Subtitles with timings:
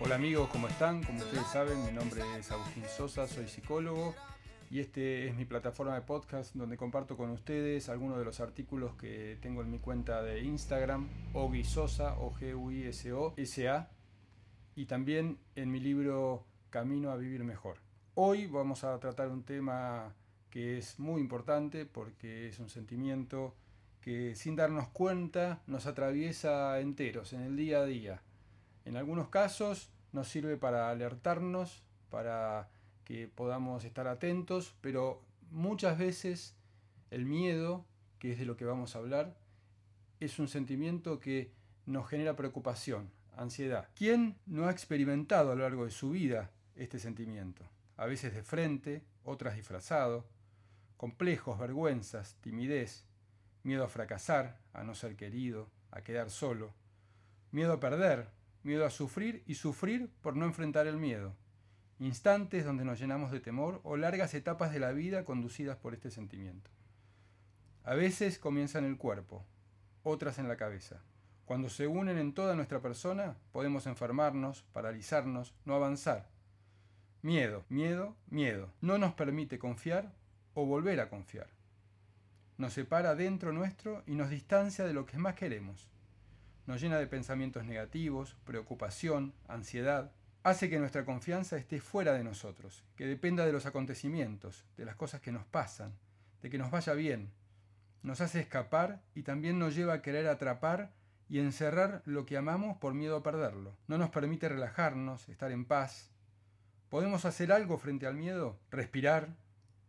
[0.00, 1.02] Hola amigos, ¿cómo están?
[1.04, 4.14] Como ustedes saben, mi nombre es Agustín Sosa, soy psicólogo
[4.70, 8.94] y este es mi plataforma de podcast donde comparto con ustedes algunos de los artículos
[8.96, 13.32] que tengo en mi cuenta de Instagram, Ogi Sosa, o g u i s o
[13.36, 13.90] s a
[14.74, 17.78] y también en mi libro Camino a Vivir Mejor.
[18.14, 20.14] Hoy vamos a tratar un tema
[20.52, 23.56] que es muy importante porque es un sentimiento
[24.02, 28.22] que sin darnos cuenta nos atraviesa enteros en el día a día.
[28.84, 32.68] En algunos casos nos sirve para alertarnos, para
[33.04, 36.54] que podamos estar atentos, pero muchas veces
[37.10, 37.86] el miedo,
[38.18, 39.34] que es de lo que vamos a hablar,
[40.20, 41.50] es un sentimiento que
[41.86, 43.88] nos genera preocupación, ansiedad.
[43.94, 47.64] ¿Quién no ha experimentado a lo largo de su vida este sentimiento?
[47.96, 50.26] A veces de frente, otras disfrazado,
[51.02, 53.08] complejos, vergüenzas, timidez,
[53.64, 56.74] miedo a fracasar, a no ser querido, a quedar solo,
[57.50, 58.28] miedo a perder,
[58.62, 61.34] miedo a sufrir y sufrir por no enfrentar el miedo,
[61.98, 66.12] instantes donde nos llenamos de temor o largas etapas de la vida conducidas por este
[66.12, 66.70] sentimiento.
[67.82, 69.44] A veces comienza en el cuerpo,
[70.04, 71.02] otras en la cabeza.
[71.46, 76.30] Cuando se unen en toda nuestra persona, podemos enfermarnos, paralizarnos, no avanzar.
[77.22, 78.72] Miedo, miedo, miedo.
[78.80, 80.21] No nos permite confiar
[80.54, 81.48] o volver a confiar
[82.62, 85.88] nos separa dentro nuestro y nos distancia de lo que más queremos.
[86.66, 90.12] Nos llena de pensamientos negativos, preocupación, ansiedad.
[90.44, 94.94] Hace que nuestra confianza esté fuera de nosotros, que dependa de los acontecimientos, de las
[94.94, 95.92] cosas que nos pasan,
[96.40, 97.32] de que nos vaya bien.
[98.04, 100.92] Nos hace escapar y también nos lleva a querer atrapar
[101.28, 103.76] y encerrar lo que amamos por miedo a perderlo.
[103.88, 106.12] No nos permite relajarnos, estar en paz.
[106.90, 108.56] ¿Podemos hacer algo frente al miedo?
[108.70, 109.34] Respirar,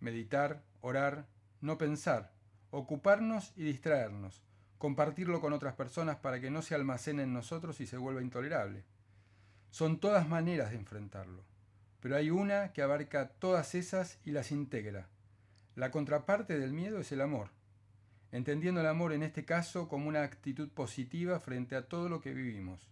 [0.00, 1.26] meditar, orar,
[1.60, 2.36] no pensar
[2.70, 4.42] ocuparnos y distraernos,
[4.78, 8.84] compartirlo con otras personas para que no se almacene en nosotros y se vuelva intolerable.
[9.70, 11.42] Son todas maneras de enfrentarlo,
[12.00, 15.08] pero hay una que abarca todas esas y las integra.
[15.74, 17.50] La contraparte del miedo es el amor,
[18.32, 22.34] entendiendo el amor en este caso como una actitud positiva frente a todo lo que
[22.34, 22.90] vivimos,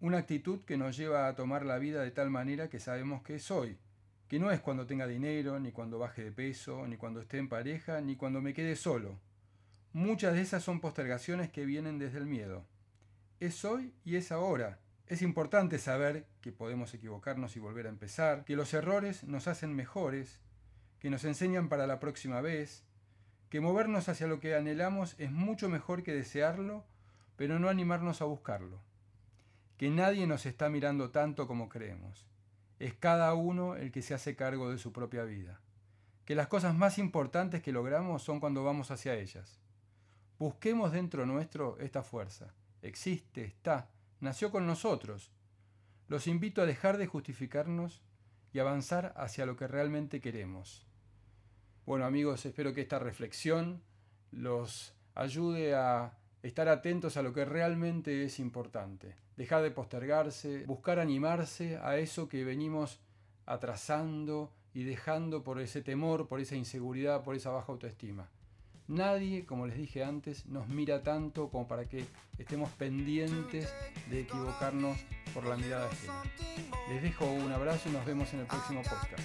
[0.00, 3.36] una actitud que nos lleva a tomar la vida de tal manera que sabemos que
[3.36, 3.78] es hoy,
[4.28, 7.48] que no es cuando tenga dinero, ni cuando baje de peso, ni cuando esté en
[7.48, 9.18] pareja, ni cuando me quede solo.
[9.94, 12.66] Muchas de esas son postergaciones que vienen desde el miedo.
[13.40, 14.80] Es hoy y es ahora.
[15.06, 19.74] Es importante saber que podemos equivocarnos y volver a empezar, que los errores nos hacen
[19.74, 20.42] mejores,
[21.00, 22.84] que nos enseñan para la próxima vez,
[23.48, 26.84] que movernos hacia lo que anhelamos es mucho mejor que desearlo,
[27.36, 28.82] pero no animarnos a buscarlo,
[29.78, 32.28] que nadie nos está mirando tanto como creemos
[32.78, 35.60] es cada uno el que se hace cargo de su propia vida.
[36.24, 39.58] Que las cosas más importantes que logramos son cuando vamos hacia ellas.
[40.38, 42.54] Busquemos dentro nuestro esta fuerza.
[42.82, 43.90] Existe, está,
[44.20, 45.32] nació con nosotros.
[46.06, 48.02] Los invito a dejar de justificarnos
[48.52, 50.86] y avanzar hacia lo que realmente queremos.
[51.86, 53.82] Bueno amigos, espero que esta reflexión
[54.30, 60.98] los ayude a estar atentos a lo que realmente es importante, dejar de postergarse, buscar
[60.98, 63.00] animarse a eso que venimos
[63.46, 68.28] atrasando y dejando por ese temor, por esa inseguridad, por esa baja autoestima.
[68.86, 72.06] Nadie, como les dije antes, nos mira tanto como para que
[72.38, 73.72] estemos pendientes
[74.08, 74.96] de equivocarnos
[75.34, 76.22] por la mirada ajena.
[76.88, 79.22] Les dejo un abrazo y nos vemos en el próximo podcast.